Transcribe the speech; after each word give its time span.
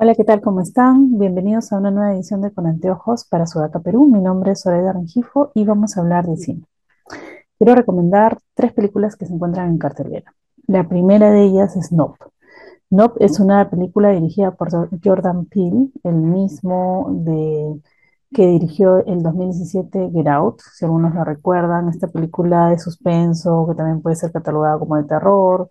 Hola, 0.00 0.14
¿qué 0.14 0.22
tal? 0.22 0.40
¿Cómo 0.40 0.60
están? 0.60 1.18
Bienvenidos 1.18 1.72
a 1.72 1.76
una 1.76 1.90
nueva 1.90 2.14
edición 2.14 2.40
de 2.40 2.52
Con 2.52 2.68
Anteojos 2.68 3.24
para 3.24 3.46
Sudaca, 3.46 3.80
Perú. 3.80 4.06
Mi 4.06 4.20
nombre 4.20 4.52
es 4.52 4.60
Soledad 4.60 4.92
Rengifo 4.94 5.50
y 5.56 5.64
vamos 5.64 5.96
a 5.96 6.00
hablar 6.02 6.24
de 6.24 6.36
cine. 6.36 6.62
Quiero 7.58 7.74
recomendar 7.74 8.38
tres 8.54 8.72
películas 8.72 9.16
que 9.16 9.26
se 9.26 9.34
encuentran 9.34 9.68
en 9.70 9.78
cartelera. 9.78 10.32
La 10.68 10.88
primera 10.88 11.32
de 11.32 11.42
ellas 11.42 11.74
es 11.76 11.90
Nope. 11.90 12.26
Nope 12.90 13.24
es 13.24 13.40
una 13.40 13.68
película 13.68 14.10
dirigida 14.10 14.52
por 14.52 14.70
Jordan 15.02 15.46
Peele, 15.46 15.88
el 16.04 16.14
mismo 16.14 17.08
de, 17.24 17.80
que 18.32 18.46
dirigió 18.46 19.04
el 19.04 19.20
2017 19.24 20.12
Get 20.12 20.28
Out, 20.28 20.60
si 20.74 20.84
algunos 20.84 21.12
lo 21.12 21.24
recuerdan, 21.24 21.88
esta 21.88 22.06
película 22.06 22.68
de 22.68 22.78
suspenso 22.78 23.66
que 23.68 23.74
también 23.74 24.00
puede 24.00 24.14
ser 24.14 24.30
catalogada 24.30 24.78
como 24.78 24.94
de 24.94 25.04
terror, 25.08 25.68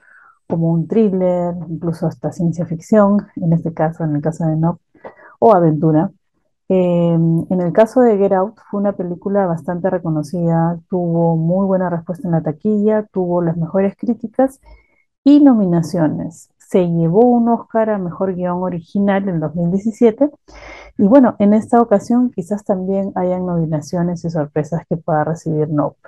como 0.47 0.71
un 0.71 0.87
thriller, 0.87 1.55
incluso 1.69 2.07
hasta 2.07 2.31
ciencia 2.31 2.65
ficción, 2.65 3.27
en 3.35 3.53
este 3.53 3.73
caso, 3.73 4.03
en 4.03 4.15
el 4.15 4.21
caso 4.21 4.45
de 4.45 4.55
Nope, 4.55 4.81
o 5.39 5.53
aventura. 5.53 6.11
Eh, 6.69 7.13
en 7.13 7.61
el 7.61 7.71
caso 7.73 8.01
de 8.01 8.17
Get 8.17 8.33
Out 8.33 8.55
fue 8.69 8.81
una 8.81 8.93
película 8.93 9.45
bastante 9.45 9.89
reconocida, 9.89 10.79
tuvo 10.89 11.37
muy 11.37 11.65
buena 11.65 11.89
respuesta 11.89 12.27
en 12.27 12.33
la 12.33 12.41
taquilla, 12.41 13.07
tuvo 13.13 13.41
las 13.41 13.55
mejores 13.57 13.95
críticas 13.97 14.59
y 15.23 15.39
nominaciones. 15.41 16.49
Se 16.57 16.85
llevó 16.89 17.21
un 17.25 17.47
Oscar 17.49 17.89
a 17.91 17.97
Mejor 17.97 18.35
Guión 18.35 18.63
Original 18.63 19.29
en 19.29 19.39
2017 19.39 20.29
y 20.97 21.03
bueno, 21.07 21.35
en 21.39 21.53
esta 21.53 21.81
ocasión 21.81 22.31
quizás 22.31 22.65
también 22.65 23.11
hayan 23.15 23.45
nominaciones 23.45 24.25
y 24.25 24.29
sorpresas 24.29 24.83
que 24.89 24.97
pueda 24.97 25.23
recibir 25.23 25.69
Nope. 25.69 25.99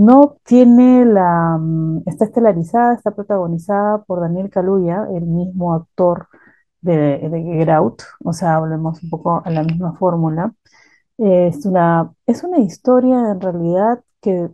No 0.00 0.38
tiene 0.44 1.04
la, 1.04 1.58
mm, 1.60 2.04
está 2.06 2.24
estelarizada, 2.24 2.94
está 2.94 3.10
protagonizada 3.10 4.02
por 4.04 4.20
Daniel 4.20 4.48
Kaluuya, 4.50 5.06
el 5.14 5.26
mismo 5.26 5.74
actor 5.74 6.28
de, 6.80 7.18
de 7.28 7.42
Get 7.42 7.68
Out, 7.68 8.02
o 8.24 8.32
sea, 8.32 8.56
hablemos 8.56 9.02
un 9.02 9.10
poco 9.10 9.42
a 9.44 9.50
la 9.50 9.62
misma 9.62 9.92
fórmula. 9.98 10.54
Es 11.18 11.66
una, 11.66 12.12
es 12.26 12.42
una 12.44 12.60
historia 12.60 13.30
en 13.30 13.40
realidad 13.42 14.00
que, 14.22 14.50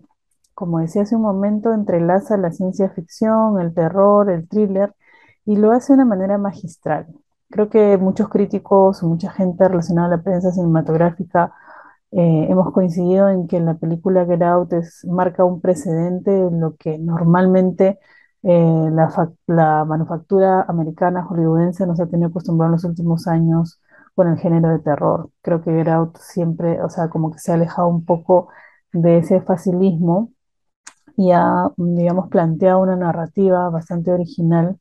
como 0.55 0.81
decía 0.81 1.03
hace 1.03 1.15
un 1.17 1.23
momento, 1.23 1.73
entrelaza 1.73 2.37
la 2.37 2.51
ciencia 2.53 2.91
ficción, 2.91 3.61
el 3.61 3.73
terror, 3.75 4.31
el 4.31 4.49
thriller, 4.49 4.95
y 5.45 5.57
lo 5.57 5.71
hace 5.73 5.93
de 5.93 5.99
una 5.99 6.07
manera 6.07 6.39
magistral. 6.39 7.07
Creo 7.51 7.71
que 7.71 7.97
muchos 7.99 8.29
críticos, 8.29 9.03
mucha 9.05 9.31
gente 9.31 9.69
relacionada 9.69 10.09
a 10.09 10.17
la 10.17 10.23
prensa 10.25 10.51
cinematográfica, 10.51 11.53
eh, 12.13 12.47
hemos 12.51 12.73
coincidido 12.73 13.29
en 13.29 13.47
que 13.49 13.61
la 13.61 13.75
película 13.75 14.25
Get 14.27 14.43
Out 14.43 14.73
marca 15.09 15.45
un 15.45 15.61
precedente 15.61 16.31
en 16.37 16.61
lo 16.61 16.77
que 16.77 16.99
normalmente 16.99 17.99
eh, 18.43 18.89
la, 18.93 19.33
la 19.47 19.85
manufactura 19.85 20.63
americana 20.63 21.25
hollywoodense 21.25 21.87
nos 21.87 22.01
ha 22.01 22.07
tenido 22.07 22.29
acostumbrado 22.31 22.71
en 22.71 22.73
los 22.73 22.85
últimos 22.85 23.27
años 23.27 23.81
con 24.15 24.29
el 24.29 24.39
género 24.39 24.71
de 24.71 24.79
terror. 24.81 25.31
Creo 25.43 25.63
que 25.63 25.73
Get 25.73 25.89
Out 25.89 26.17
siempre, 26.19 26.83
o 26.83 26.89
sea, 26.89 27.09
como 27.11 27.33
que 27.33 27.39
se 27.39 27.53
ha 27.53 27.55
alejado 27.57 27.89
un 27.89 28.05
poco 28.05 28.49
de 28.93 29.19
ese 29.19 29.41
facilismo 29.43 30.33
y 31.17 31.33
ha, 31.33 31.71
digamos, 31.77 32.29
planteado 32.29 32.81
una 32.81 32.97
narrativa 32.97 33.69
bastante 33.71 34.13
original 34.13 34.79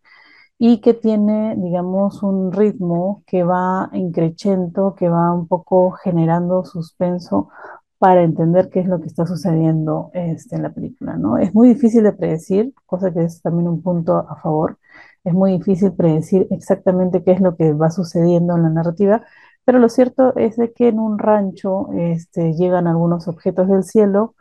y 0.58 0.80
que 0.82 0.94
tiene, 0.94 1.56
digamos, 1.58 2.24
un 2.24 2.52
ritmo 2.52 3.24
que 3.28 3.44
va 3.44 3.90
increciendo, 3.94 4.96
que 4.96 5.10
va 5.10 5.34
un 5.34 5.48
poco 5.48 5.92
generando 5.92 6.64
suspenso 6.66 7.50
para 7.98 8.24
entender 8.24 8.70
qué 8.70 8.82
es 8.82 8.88
lo 8.88 9.00
que 9.00 9.08
está 9.08 9.26
sucediendo 9.26 10.12
este, 10.14 10.56
en 10.56 10.64
la 10.64 10.74
película, 10.74 11.18
¿no? 11.18 11.38
Es 11.38 11.54
muy 11.54 11.70
difícil 11.70 12.04
de 12.04 12.14
predecir, 12.14 12.74
cosa 12.86 13.12
que 13.14 13.24
es 13.24 13.42
también 13.42 13.68
un 13.68 13.82
punto 13.82 14.18
a 14.18 14.36
favor. 14.42 14.78
Es 15.24 15.34
muy 15.34 15.54
difícil 15.58 15.94
predecir 15.94 16.48
exactamente 16.52 17.24
qué 17.24 17.32
es 17.32 17.42
lo 17.42 17.56
que 17.56 17.74
va 17.74 17.90
sucediendo 17.92 18.56
en 18.56 18.64
la 18.64 18.70
narrativa, 18.70 19.24
pero 19.66 19.80
lo 19.80 19.90
cierto 19.90 20.36
es 20.38 20.56
de 20.58 20.72
que 20.74 20.90
en 20.90 21.00
un 21.00 21.18
rancho 21.18 21.90
este, 21.94 22.54
llegan 22.54 22.88
algunos 22.88 23.28
objetos 23.28 23.68
del 23.68 23.84
cielo 23.84 24.36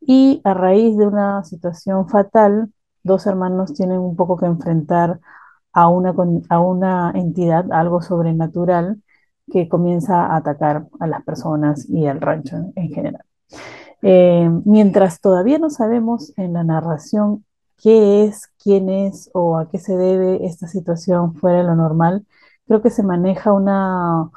y 0.00 0.40
a 0.44 0.54
raíz 0.54 0.96
de 0.96 1.06
una 1.06 1.44
situación 1.44 2.08
fatal, 2.08 2.72
dos 3.02 3.26
hermanos 3.26 3.74
tienen 3.74 3.98
un 3.98 4.16
poco 4.16 4.36
que 4.36 4.46
enfrentar 4.46 5.20
a 5.72 5.88
una, 5.88 6.14
a 6.48 6.60
una 6.60 7.12
entidad, 7.14 7.72
algo 7.72 8.02
sobrenatural, 8.02 9.02
que 9.50 9.68
comienza 9.68 10.26
a 10.26 10.36
atacar 10.36 10.86
a 11.00 11.06
las 11.06 11.24
personas 11.24 11.88
y 11.88 12.06
al 12.06 12.20
rancho 12.20 12.56
en, 12.56 12.72
en 12.76 12.88
general. 12.90 13.24
Eh, 14.02 14.48
mientras 14.64 15.20
todavía 15.20 15.58
no 15.58 15.70
sabemos 15.70 16.32
en 16.38 16.54
la 16.54 16.64
narración 16.64 17.44
qué 17.82 18.24
es, 18.24 18.48
quién 18.62 18.88
es 18.88 19.30
o 19.34 19.58
a 19.58 19.68
qué 19.68 19.78
se 19.78 19.96
debe 19.96 20.46
esta 20.46 20.68
situación 20.68 21.34
fuera 21.34 21.58
de 21.58 21.64
lo 21.64 21.74
normal, 21.76 22.26
creo 22.66 22.82
que 22.82 22.90
se 22.90 23.02
maneja 23.02 23.52
una, 23.52 24.30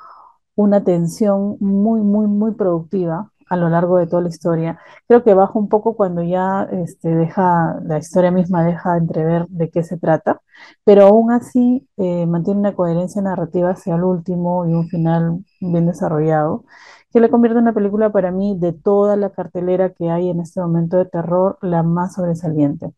una 0.55 0.83
tensión 0.83 1.57
muy, 1.59 2.01
muy, 2.01 2.27
muy 2.27 2.53
productiva 2.53 3.31
a 3.53 3.57
lo 3.57 3.69
largo 3.69 3.97
de 3.97 4.07
toda 4.07 4.23
la 4.23 4.29
historia. 4.29 4.79
Creo 5.07 5.23
que 5.23 5.33
baja 5.33 5.57
un 5.57 5.69
poco 5.69 5.95
cuando 5.95 6.23
ya 6.23 6.63
este, 6.71 7.09
deja, 7.15 7.79
la 7.83 7.97
historia 7.99 8.31
misma 8.31 8.63
deja 8.65 8.97
entrever 8.97 9.47
de 9.49 9.69
qué 9.69 9.83
se 9.83 9.97
trata, 9.97 10.41
pero 10.83 11.03
aún 11.05 11.31
así 11.31 11.87
eh, 11.97 12.25
mantiene 12.25 12.59
una 12.61 12.75
coherencia 12.75 13.21
narrativa 13.21 13.71
hacia 13.71 13.95
el 13.95 14.03
último 14.03 14.65
y 14.67 14.73
un 14.73 14.87
final 14.89 15.43
bien 15.61 15.85
desarrollado, 15.85 16.65
que 17.11 17.19
le 17.19 17.29
convierte 17.29 17.59
en 17.59 17.63
una 17.65 17.73
película 17.73 18.11
para 18.11 18.31
mí 18.31 18.57
de 18.59 18.73
toda 18.73 19.15
la 19.15 19.29
cartelera 19.31 19.93
que 19.93 20.09
hay 20.09 20.29
en 20.29 20.39
este 20.39 20.59
momento 20.61 20.97
de 20.97 21.05
terror, 21.05 21.57
la 21.61 21.83
más 21.83 22.15
sobresaliente. 22.15 22.91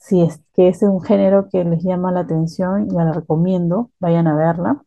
Si 0.00 0.22
es 0.22 0.42
que 0.54 0.68
es 0.68 0.82
un 0.82 1.02
género 1.02 1.48
que 1.50 1.64
les 1.64 1.84
llama 1.84 2.10
la 2.12 2.20
atención, 2.20 2.88
ya 2.90 3.04
la 3.04 3.12
recomiendo, 3.12 3.90
vayan 4.00 4.26
a 4.26 4.34
verla. 4.34 4.82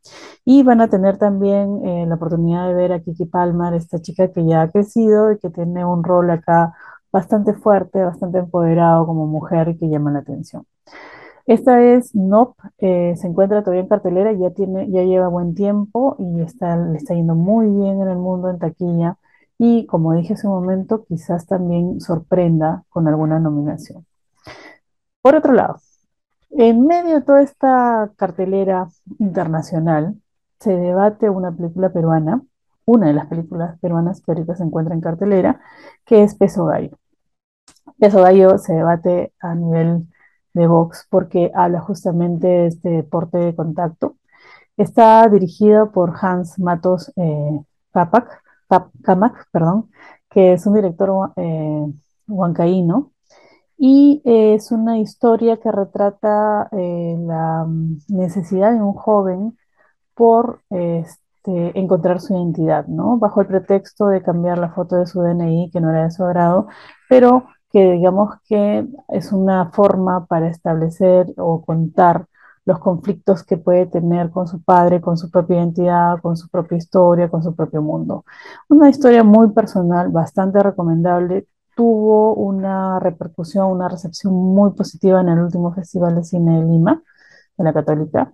Y 0.46 0.64
van 0.64 0.82
a 0.82 0.90
tener 0.90 1.18
también 1.18 1.86
eh, 1.86 2.06
la 2.08 2.16
oportunidad 2.16 2.68
de 2.68 2.74
ver 2.74 2.94
a 2.94 3.00
Kiki 3.02 3.26
Palmer, 3.26 3.74
esta 3.76 4.02
chica 4.02 4.30
que 4.32 4.46
ya 4.46 4.64
ha 4.64 4.72
crecido 4.72 5.32
y 5.32 5.38
que 5.40 5.50
tiene 5.50 5.86
un 5.86 6.04
rol 6.04 6.32
acá 6.32 6.74
bastante 7.12 7.54
fuerte, 7.54 8.04
bastante 8.04 8.40
empoderado 8.40 9.06
como 9.06 9.28
mujer 9.28 9.70
y 9.70 9.78
que 9.78 9.88
llama 9.90 10.12
la 10.12 10.20
atención. 10.20 10.66
Esta 11.46 11.82
es 11.82 12.16
Nope, 12.16 12.62
eh, 12.80 13.16
se 13.18 13.28
encuentra 13.28 13.62
todavía 13.62 13.82
en 13.84 13.90
cartelera, 13.90 14.32
ya 14.34 14.52
tiene, 14.52 14.90
ya 14.90 15.04
lleva 15.04 15.28
buen 15.28 15.56
tiempo 15.56 16.16
y 16.20 16.42
está, 16.42 16.78
le 16.78 16.98
está 16.98 17.14
yendo 17.16 17.36
muy 17.36 17.68
bien 17.68 18.02
en 18.02 18.10
el 18.10 18.18
mundo 18.18 18.50
en 18.50 18.60
taquilla 18.60 19.18
y 19.58 19.86
como 19.88 20.14
dije 20.14 20.34
hace 20.34 20.48
un 20.48 20.54
momento, 20.56 21.06
quizás 21.06 21.46
también 21.48 22.00
sorprenda 22.02 22.86
con 22.90 23.08
alguna 23.08 23.40
nominación. 23.40 24.06
Por 25.24 25.36
otro 25.36 25.54
lado, 25.54 25.78
en 26.52 26.86
medio 26.88 27.16
de 27.16 27.22
toda 27.24 27.42
esta 27.44 28.12
cartelera 28.18 28.88
internacional, 29.20 30.16
se 30.60 30.76
debate 30.76 31.30
una 31.30 31.52
película 31.52 31.92
peruana, 31.92 32.44
una 32.86 33.08
de 33.08 33.14
las 33.14 33.28
películas 33.28 33.80
peruanas 33.80 34.22
que 34.22 34.32
ahorita 34.32 34.56
se 34.56 34.64
encuentra 34.64 34.96
en 34.96 35.02
cartelera, 35.02 35.62
que 36.06 36.24
es 36.24 36.36
Peso 36.36 36.66
Gallo. 36.66 36.98
Peso 38.00 38.22
Gallo 38.22 38.58
se 38.58 38.74
debate 38.74 39.34
a 39.40 39.56
nivel 39.56 40.08
de 40.54 40.68
box 40.68 41.08
porque 41.10 41.52
habla 41.56 41.80
justamente 41.82 42.48
de 42.48 42.68
este 42.68 42.90
deporte 42.90 43.38
de 43.38 43.56
contacto. 43.56 44.18
Está 44.78 45.28
dirigido 45.30 45.92
por 45.94 46.16
Hans 46.22 46.60
Matos 46.60 47.14
eh, 47.18 47.62
Cap- 47.94 48.92
Camac, 49.04 49.48
perdón, 49.52 49.92
que 50.30 50.54
es 50.56 50.68
un 50.68 50.76
director 50.76 51.34
eh, 51.38 51.88
huancaíno 52.28 53.13
y 53.86 54.22
eh, 54.24 54.54
es 54.56 54.72
una 54.72 54.98
historia 55.00 55.58
que 55.58 55.70
retrata 55.70 56.70
eh, 56.72 57.18
la 57.20 57.68
necesidad 58.08 58.72
de 58.72 58.82
un 58.82 58.94
joven 58.94 59.58
por 60.16 60.62
este, 60.70 61.78
encontrar 61.78 62.22
su 62.22 62.34
identidad, 62.34 62.88
¿no? 62.88 63.18
Bajo 63.18 63.42
el 63.42 63.48
pretexto 63.48 64.08
de 64.08 64.24
cambiar 64.24 64.58
la 64.58 64.70
foto 64.72 64.96
de 64.96 65.06
su 65.06 65.22
DNI, 65.22 65.70
que 65.70 65.82
no 65.82 65.90
era 65.90 66.06
de 66.06 66.12
su 66.12 66.24
agrado, 66.24 66.68
pero 67.10 67.44
que 67.72 67.92
digamos 67.92 68.36
que 68.48 68.88
es 69.10 69.34
una 69.34 69.70
forma 69.72 70.28
para 70.28 70.48
establecer 70.48 71.34
o 71.38 71.66
contar 71.66 72.28
los 72.66 72.80
conflictos 72.80 73.44
que 73.44 73.58
puede 73.58 73.86
tener 73.88 74.30
con 74.32 74.48
su 74.48 74.64
padre, 74.64 75.02
con 75.02 75.18
su 75.18 75.30
propia 75.30 75.58
identidad, 75.58 76.22
con 76.22 76.38
su 76.38 76.48
propia 76.50 76.78
historia, 76.78 77.30
con 77.30 77.44
su 77.44 77.54
propio 77.54 77.82
mundo. 77.82 78.24
Una 78.70 78.90
historia 78.90 79.26
muy 79.26 79.52
personal, 79.52 80.10
bastante 80.10 80.64
recomendable. 80.64 81.48
Tuvo 81.76 82.36
una 82.36 83.00
repercusión, 83.00 83.68
una 83.72 83.90
recepción 83.90 84.34
muy 84.34 84.72
positiva 84.72 85.22
en 85.22 85.30
el 85.30 85.40
último 85.40 85.74
Festival 85.74 86.16
de 86.16 86.24
Cine 86.24 86.60
de 86.60 86.66
Lima, 86.66 87.04
de 87.58 87.64
la 87.64 87.74
Católica. 87.74 88.34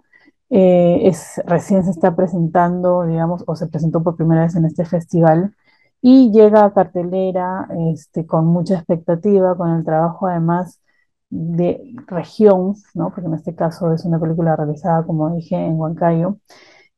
Eh, 0.49 1.01
es, 1.07 1.41
recién 1.45 1.83
se 1.83 1.91
está 1.91 2.15
presentando, 2.15 3.05
digamos, 3.05 3.43
o 3.47 3.55
se 3.55 3.67
presentó 3.67 4.03
por 4.03 4.15
primera 4.17 4.41
vez 4.41 4.55
en 4.55 4.65
este 4.65 4.85
festival 4.85 5.55
y 6.01 6.31
llega 6.31 6.65
a 6.65 6.73
cartelera 6.73 7.67
este, 7.93 8.25
con 8.25 8.47
mucha 8.47 8.75
expectativa, 8.75 9.55
con 9.57 9.71
el 9.71 9.85
trabajo 9.85 10.27
además 10.27 10.81
de 11.29 11.93
región, 12.07 12.75
¿no? 12.95 13.11
porque 13.11 13.27
en 13.27 13.35
este 13.35 13.55
caso 13.55 13.93
es 13.93 14.05
una 14.05 14.19
película 14.19 14.55
realizada, 14.55 15.05
como 15.05 15.33
dije, 15.35 15.55
en 15.55 15.79
Huancayo. 15.79 16.37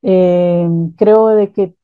Eh, 0.04 0.68
creo 0.98 1.28
de 1.30 1.52
que 1.52 1.76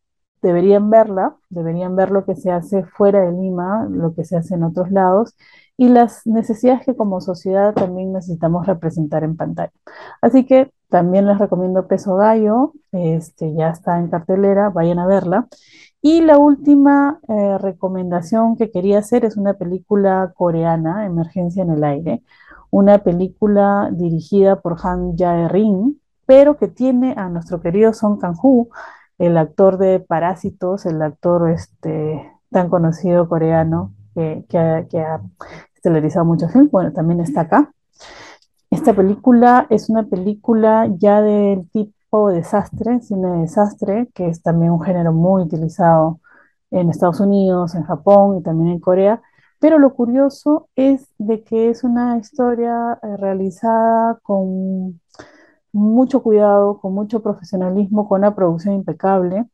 deberían 0.41 0.89
verla, 0.89 1.35
deberían 1.49 1.95
ver 1.95 2.11
lo 2.11 2.25
que 2.25 2.35
se 2.35 2.51
hace 2.51 2.83
fuera 2.83 3.21
de 3.21 3.31
Lima, 3.31 3.87
lo 3.89 4.13
que 4.13 4.23
se 4.25 4.37
hace 4.37 4.55
en 4.55 4.63
otros 4.63 4.91
lados 4.91 5.35
y 5.77 5.89
las 5.89 6.25
necesidades 6.25 6.83
que 6.85 6.95
como 6.95 7.21
sociedad 7.21 7.73
también 7.73 8.11
necesitamos 8.11 8.65
representar 8.65 9.23
en 9.23 9.37
pantalla. 9.37 9.73
Así 10.21 10.45
que 10.45 10.71
también 10.89 11.27
les 11.27 11.37
recomiendo 11.37 11.87
Peso 11.87 12.15
Gallo, 12.15 12.73
este, 12.91 13.53
ya 13.53 13.69
está 13.69 13.99
en 13.99 14.09
cartelera, 14.09 14.69
vayan 14.69 14.99
a 14.99 15.05
verla. 15.05 15.47
Y 16.01 16.21
la 16.21 16.37
última 16.37 17.19
eh, 17.27 17.57
recomendación 17.57 18.55
que 18.55 18.71
quería 18.71 18.99
hacer 18.99 19.25
es 19.25 19.37
una 19.37 19.53
película 19.55 20.33
coreana, 20.35 21.05
Emergencia 21.05 21.63
en 21.63 21.71
el 21.71 21.83
Aire, 21.83 22.23
una 22.71 22.99
película 22.99 23.89
dirigida 23.91 24.61
por 24.61 24.77
Han 24.83 25.17
Jae-rin, 25.17 25.99
pero 26.25 26.57
que 26.57 26.67
tiene 26.67 27.13
a 27.17 27.29
nuestro 27.29 27.61
querido 27.61 27.93
Song 27.93 28.19
Kang-ho, 28.19 28.69
el 29.17 29.37
actor 29.37 29.77
de 29.77 29.99
Parásitos, 29.99 30.85
el 30.85 31.01
actor 31.01 31.49
este, 31.49 32.31
tan 32.51 32.69
conocido 32.69 33.27
coreano 33.27 33.93
que, 34.15 34.45
que, 34.49 34.57
ha, 34.57 34.87
que 34.87 34.99
ha 34.99 35.21
estelarizado 35.75 36.25
muchos 36.25 36.51
filmes, 36.51 36.71
bueno, 36.71 36.93
también 36.93 37.19
está 37.21 37.41
acá. 37.41 37.71
Esta 38.69 38.93
película 38.93 39.65
es 39.69 39.89
una 39.89 40.03
película 40.03 40.87
ya 40.97 41.21
del 41.21 41.69
tipo 41.71 42.29
desastre, 42.29 42.99
cine 43.01 43.27
de 43.29 43.39
desastre, 43.39 44.09
que 44.13 44.27
es 44.27 44.41
también 44.41 44.71
un 44.71 44.81
género 44.81 45.13
muy 45.13 45.43
utilizado 45.43 46.19
en 46.71 46.89
Estados 46.89 47.19
Unidos, 47.19 47.75
en 47.75 47.83
Japón 47.83 48.37
y 48.37 48.43
también 48.43 48.71
en 48.71 48.79
Corea. 48.79 49.21
Pero 49.59 49.79
lo 49.79 49.93
curioso 49.93 50.69
es 50.75 51.07
de 51.17 51.43
que 51.43 51.69
es 51.69 51.83
una 51.83 52.17
historia 52.17 52.99
eh, 53.01 53.17
realizada 53.17 54.19
con 54.21 54.99
mucho 55.73 56.21
cuidado, 56.23 56.79
con 56.79 56.93
mucho 56.93 57.21
profesionalismo, 57.21 58.07
con 58.07 58.19
una 58.21 58.35
producción 58.35 58.75
impecable 58.75 59.45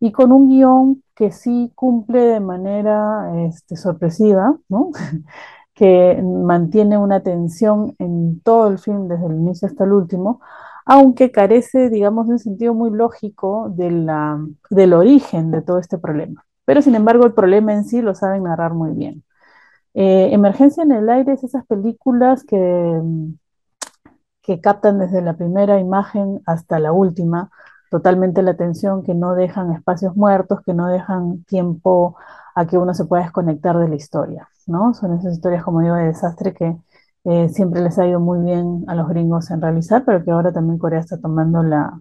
y 0.00 0.12
con 0.12 0.32
un 0.32 0.48
guion 0.48 1.02
que 1.14 1.32
sí 1.32 1.72
cumple 1.74 2.20
de 2.20 2.40
manera 2.40 3.32
este, 3.46 3.76
sorpresiva, 3.76 4.58
que 5.74 6.22
mantiene 6.22 6.98
una 6.98 7.20
tensión 7.22 7.94
en 7.98 8.40
todo 8.40 8.68
el 8.68 8.78
film, 8.78 9.08
desde 9.08 9.26
el 9.26 9.34
inicio 9.34 9.68
hasta 9.68 9.84
el 9.84 9.92
último, 9.92 10.40
aunque 10.86 11.32
carece, 11.32 11.90
digamos, 11.90 12.26
de 12.28 12.34
un 12.34 12.38
sentido 12.38 12.74
muy 12.74 12.90
lógico 12.90 13.70
de 13.70 13.90
la, 13.90 14.38
del 14.70 14.92
origen 14.94 15.50
de 15.50 15.62
todo 15.62 15.78
este 15.78 15.98
problema. 15.98 16.44
Pero, 16.64 16.82
sin 16.82 16.94
embargo, 16.94 17.24
el 17.26 17.34
problema 17.34 17.74
en 17.74 17.84
sí 17.84 18.02
lo 18.02 18.14
saben 18.14 18.44
narrar 18.44 18.74
muy 18.74 18.92
bien. 18.92 19.24
Eh, 19.94 20.30
Emergencia 20.32 20.82
en 20.82 20.92
el 20.92 21.08
aire 21.08 21.32
es 21.32 21.44
esas 21.44 21.66
películas 21.66 22.44
que, 22.44 23.00
que 24.46 24.60
captan 24.60 24.98
desde 24.98 25.22
la 25.22 25.34
primera 25.36 25.80
imagen 25.80 26.40
hasta 26.46 26.78
la 26.78 26.92
última 26.92 27.50
totalmente 27.90 28.42
la 28.42 28.52
atención, 28.52 29.02
que 29.02 29.14
no 29.14 29.34
dejan 29.34 29.72
espacios 29.72 30.16
muertos, 30.16 30.60
que 30.64 30.74
no 30.74 30.86
dejan 30.88 31.44
tiempo 31.44 32.16
a 32.54 32.66
que 32.66 32.78
uno 32.78 32.94
se 32.94 33.04
pueda 33.04 33.22
desconectar 33.24 33.78
de 33.78 33.88
la 33.88 33.96
historia, 33.96 34.48
¿no? 34.66 34.94
Son 34.94 35.14
esas 35.14 35.34
historias, 35.34 35.64
como 35.64 35.80
digo, 35.80 35.94
de 35.94 36.06
desastre 36.06 36.54
que 36.54 36.76
eh, 37.24 37.48
siempre 37.48 37.80
les 37.82 37.98
ha 37.98 38.06
ido 38.06 38.20
muy 38.20 38.40
bien 38.40 38.84
a 38.88 38.94
los 38.94 39.08
gringos 39.08 39.50
en 39.50 39.60
realizar, 39.60 40.04
pero 40.04 40.24
que 40.24 40.30
ahora 40.30 40.52
también 40.52 40.78
Corea 40.78 41.00
está 41.00 41.18
tomando 41.20 41.62
la, 41.62 42.00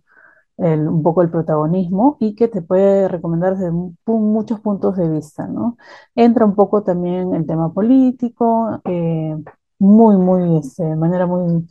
un 0.57 1.03
poco 1.03 1.21
el 1.21 1.29
protagonismo 1.29 2.17
y 2.19 2.35
que 2.35 2.47
te 2.47 2.61
puede 2.61 3.07
recomendar 3.07 3.57
desde 3.57 3.71
muchos 4.05 4.59
puntos 4.61 4.95
de 4.97 5.09
vista, 5.09 5.47
¿no? 5.47 5.77
Entra 6.15 6.45
un 6.45 6.55
poco 6.55 6.83
también 6.83 7.33
el 7.35 7.45
tema 7.45 7.73
político, 7.73 8.81
eh, 8.85 9.35
muy, 9.79 10.17
muy, 10.17 10.57
este, 10.57 10.83
de 10.83 10.95
manera 10.95 11.25
muy 11.25 11.67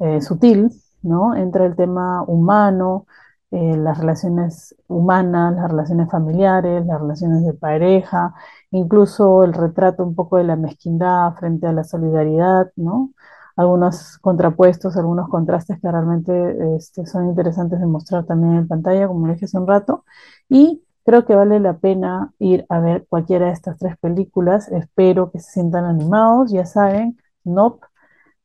eh, 0.00 0.20
sutil, 0.20 0.70
¿no? 1.02 1.34
Entra 1.36 1.66
el 1.66 1.76
tema 1.76 2.22
humano, 2.24 3.06
eh, 3.50 3.76
las 3.76 3.98
relaciones 3.98 4.74
humanas, 4.88 5.54
las 5.56 5.70
relaciones 5.70 6.10
familiares, 6.10 6.86
las 6.86 7.00
relaciones 7.00 7.44
de 7.44 7.52
pareja, 7.54 8.34
incluso 8.70 9.44
el 9.44 9.52
retrato 9.54 10.04
un 10.04 10.14
poco 10.14 10.36
de 10.36 10.44
la 10.44 10.56
mezquindad 10.56 11.34
frente 11.34 11.66
a 11.66 11.72
la 11.72 11.84
solidaridad, 11.84 12.70
¿no? 12.76 13.10
Algunos 13.56 14.18
contrapuestos, 14.18 14.96
algunos 14.96 15.28
contrastes 15.28 15.80
que 15.80 15.90
realmente 15.90 16.76
este, 16.76 17.06
son 17.06 17.28
interesantes 17.28 17.80
de 17.80 17.86
mostrar 17.86 18.24
también 18.24 18.56
en 18.56 18.68
pantalla, 18.68 19.08
como 19.08 19.26
dije 19.28 19.46
hace 19.46 19.58
un 19.58 19.66
rato, 19.66 20.04
y 20.48 20.82
creo 21.04 21.24
que 21.26 21.34
vale 21.34 21.60
la 21.60 21.78
pena 21.78 22.32
ir 22.38 22.66
a 22.68 22.78
ver 22.80 23.06
cualquiera 23.08 23.46
de 23.46 23.52
estas 23.52 23.78
tres 23.78 23.98
películas, 23.98 24.68
espero 24.68 25.30
que 25.32 25.40
se 25.40 25.52
sientan 25.52 25.84
animados, 25.84 26.52
ya 26.52 26.64
saben, 26.66 27.18
Nope, 27.44 27.86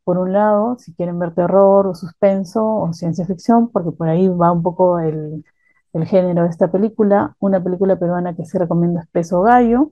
por 0.06 0.19
un 0.19 0.31
lado, 0.31 0.78
si 0.78 0.94
quieren 0.94 1.19
ver 1.19 1.34
terror 1.34 1.88
o 1.88 1.96
suspenso 1.96 2.63
o 2.63 2.94
ciencia 2.94 3.25
ficción, 3.25 3.69
porque 3.69 3.92
por 3.92 4.07
ahí 4.07 4.28
va 4.30 4.52
un 4.52 4.62
poco 4.62 5.00
el, 5.00 5.44
género 6.06 6.44
de 6.44 6.50
esta 6.50 6.69
película. 6.69 7.36
Una 7.40 7.62
película 7.62 7.98
peruana 7.98 8.36
que 8.36 8.46
se 8.46 8.60
recomienda 8.60 9.02
es 9.02 9.07
Peso 9.07 9.42
Gallo, 9.42 9.92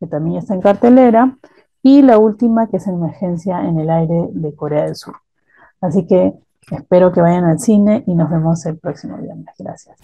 que 0.00 0.06
también 0.06 0.38
está 0.38 0.54
en 0.54 0.62
cartelera. 0.62 1.38
Y 1.82 2.02
la 2.02 2.18
última, 2.18 2.66
que 2.68 2.78
es 2.78 2.86
Emergencia 2.86 3.64
en 3.66 3.78
el 3.78 3.90
aire 3.90 4.28
de 4.32 4.54
Corea 4.54 4.84
del 4.84 4.96
Sur. 4.96 5.14
Así 5.80 6.06
que 6.06 6.34
espero 6.70 7.12
que 7.12 7.20
vayan 7.20 7.44
al 7.44 7.60
cine 7.60 8.02
y 8.06 8.14
nos 8.14 8.30
vemos 8.30 8.66
el 8.66 8.78
próximo 8.78 9.18
viernes. 9.18 9.54
Gracias. 9.58 9.96